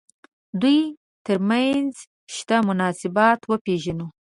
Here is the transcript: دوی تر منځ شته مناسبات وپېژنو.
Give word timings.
دوی 0.61 0.79
تر 1.25 1.37
منځ 1.49 1.93
شته 2.35 2.55
مناسبات 2.69 3.39
وپېژنو. 3.45 4.07